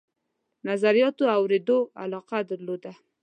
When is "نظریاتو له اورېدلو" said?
0.69-1.77